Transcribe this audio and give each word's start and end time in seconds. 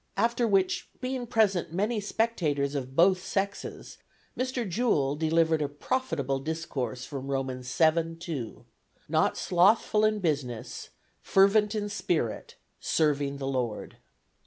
After 0.17 0.47
which 0.47 0.89
being 0.99 1.27
present 1.27 1.73
many 1.73 1.99
spectators 1.99 2.73
of 2.73 2.95
both 2.95 3.23
sexes, 3.23 3.99
Mr. 4.35 4.67
Jewell 4.67 5.15
delivered 5.15 5.61
a 5.61 5.69
profitable 5.69 6.39
discourse 6.39 7.05
from 7.05 7.27
Romans 7.29 7.67
xii. 7.77 8.15
2: 8.19 8.65
'Not 9.07 9.37
slothful 9.37 10.03
in 10.03 10.17
business, 10.17 10.89
fervent 11.21 11.75
in 11.75 11.87
spirit, 11.87 12.55
serving 12.79 13.37
the 13.37 13.45
Lord.'" 13.45 13.97